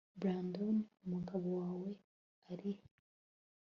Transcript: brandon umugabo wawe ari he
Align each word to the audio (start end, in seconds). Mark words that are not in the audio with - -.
brandon 0.19 0.77
umugabo 1.05 1.47
wawe 1.61 1.89
ari 2.51 2.69
he 2.77 2.85